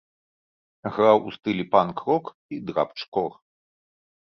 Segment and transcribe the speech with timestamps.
[0.95, 3.31] Граў у стылі панк-рок і драбч-кор.